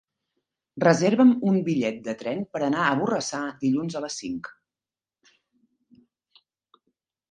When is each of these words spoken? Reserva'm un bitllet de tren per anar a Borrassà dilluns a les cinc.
Reserva'm 0.83 1.33
un 1.51 1.59
bitllet 1.67 2.01
de 2.09 2.15
tren 2.23 2.41
per 2.57 2.63
anar 2.69 2.81
a 2.87 2.97
Borrassà 3.03 3.45
dilluns 3.67 4.01
a 4.01 4.05
les 4.07 4.21
cinc. 4.25 4.53